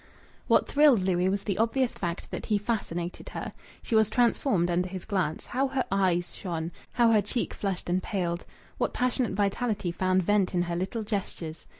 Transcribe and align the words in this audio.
What 0.47 0.67
thrilled 0.67 1.01
Louis 1.03 1.29
was 1.29 1.43
the 1.43 1.59
obvious 1.59 1.93
fact 1.93 2.31
that 2.31 2.47
he 2.47 2.57
fascinated 2.57 3.29
her. 3.29 3.53
She 3.83 3.93
was 3.93 4.09
transformed 4.09 4.71
under 4.71 4.87
his 4.89 5.05
glance. 5.05 5.45
How 5.45 5.67
her 5.67 5.85
eyes 5.91 6.33
shone! 6.33 6.71
How 6.93 7.11
her 7.11 7.21
cheek 7.21 7.53
flushed 7.53 7.87
and 7.87 8.01
paled! 8.01 8.43
What 8.79 8.95
passionate 8.95 9.33
vitality 9.33 9.91
found 9.91 10.23
vent 10.23 10.55
in 10.55 10.63
her 10.63 10.75
little 10.75 11.03
gestures! 11.03 11.67